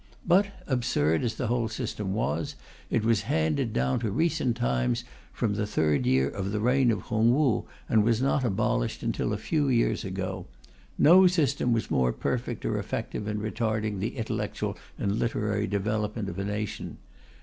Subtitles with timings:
[0.25, 2.55] But absurd as the whole system was,
[2.89, 7.01] it was handed down to recent times from the third year of the reign of
[7.01, 10.47] Hung Wu, and was not abolished until a few years ago.
[10.97, 16.39] No system was more perfect or effective in retarding the intellectual and literary development of
[16.39, 16.97] a nation.